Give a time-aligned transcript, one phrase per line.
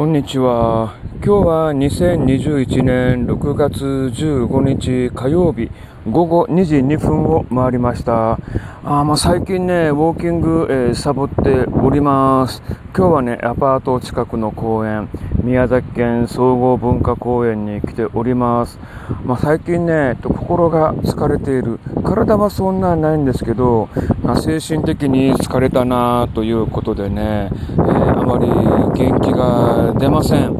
[0.00, 0.94] こんにちは。
[1.22, 5.70] 今日は2021年6月15日火曜日
[6.06, 8.38] 午後2時2分を回りました。
[8.82, 12.62] あまあ、最近ね、ウォーキング、えー、サボっております。
[12.96, 15.10] 今日はね、アパート近くの公園、
[15.44, 18.78] 宮崎県総合文化公園に来ております。
[19.26, 21.78] まあ、最近ね、心が疲れている。
[22.02, 23.90] 体はそんなないんですけど、
[24.22, 30.56] まあ、精神的に疲れたなということでね、えー、あまり元気が出ません。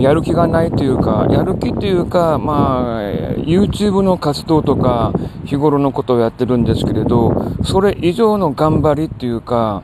[0.00, 3.02] やる気がないというか、やる気というか、まあ、
[3.44, 5.12] YouTube の活動とか、
[5.44, 9.82] 日頃のことをやってるんですけれど、それ以上の頑張りっていうか、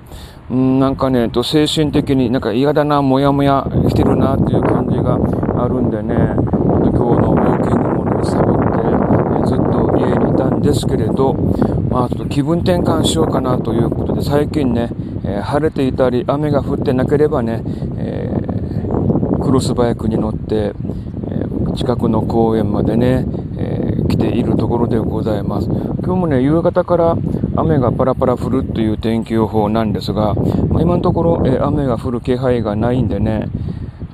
[0.51, 5.19] うん、なんかね、と精神的になんか嫌だな、もやもやしてるなっていう感じが
[5.63, 11.35] あるんでね、今日のウォーキングもね、サボって、ずっと家にいたんですけれど、
[11.91, 14.91] まあちょっと気分転換しようかなということで、最近ね、
[15.25, 17.63] えー、晴れていたり、雨が降ってなければね、
[17.97, 20.75] えー、クロスバイクに乗って、
[21.77, 23.27] 近くの公園までね、
[24.09, 25.69] 来ているところでございます。
[25.69, 27.17] 今日もね、夕方から
[27.57, 33.49] 雨がパラパラ降るという天気予報なんですが、まあ、今のところ、え雨が降る気配がないんでね、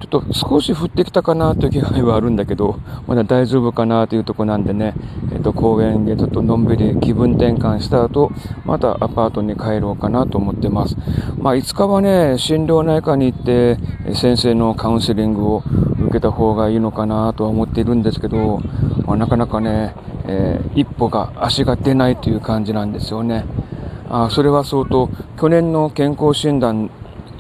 [0.01, 4.95] ちょっと少し降ってきたかなという気配はあるんだけど、まだ大丈夫かなというとこなんでね、
[5.33, 8.33] えっ、と、公園でちょっとのんびり気分転換した後、
[8.65, 10.97] またアパートに帰ろうかなと思ってます。
[11.39, 13.79] まあ、5日はね、心療内科に行って、
[14.15, 15.63] 先生のカウンセリングを
[16.13, 18.61] けた方がいいのかなとは思っているんですけど、
[19.07, 19.95] まあ、なかなかね、
[20.27, 23.45] えー、一歩が足が出ないという感じなんですよね。
[24.09, 25.09] あそれは相当
[25.41, 26.91] 去年の健康診断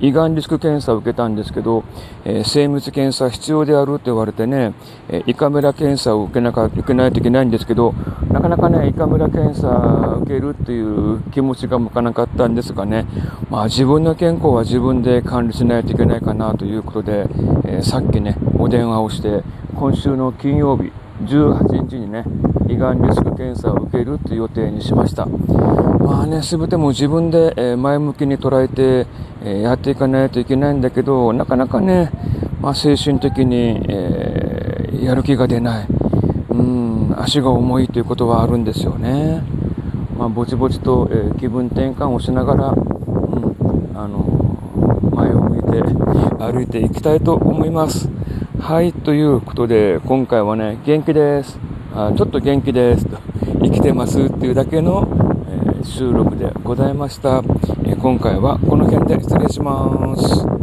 [0.03, 1.84] 胃がんリスク検査を受けたんですけど、
[2.25, 4.75] えー、精密検査必要であると言われてね、
[5.09, 7.92] えー、胃カメラ検査を受けなか受けないといけないんですけど、
[8.33, 13.07] なかなかね、胃カメラ検査受けるっていう気持ちが向かなかったんですがね、
[13.48, 17.29] まあ自分の健康は自分で管理しないといけないかなということで、
[17.64, 19.43] えー、さっきね、お電話をして、
[19.75, 20.93] 今週の金曜日、
[21.25, 22.25] 18日にね、
[22.69, 25.27] 胃がんリスク検査を受けるという予定にしました。
[25.27, 29.09] まあね、すべても自分で前向きに捉えて
[29.45, 32.13] やっていかないといけないんだけど、なかなかね、
[32.61, 35.89] まあ、精神的に、えー、やる気が出ない。
[36.51, 39.42] うん、足が重いということはあるんですよね。
[40.17, 44.23] まあ、ぼちぼちと、えー、気分転換をしながら、うん、あの、
[45.17, 45.83] 前を向いて
[46.39, 48.22] 歩いていきたいと思います。
[48.61, 51.58] はい、ということで、今回はね、元気です。
[51.95, 53.07] あちょっと元気です。
[53.07, 53.18] と
[53.63, 55.08] 生きてますっていうだけの、
[55.48, 57.39] えー、収録でございました、
[57.85, 60.61] えー、今回はこの辺で失礼します。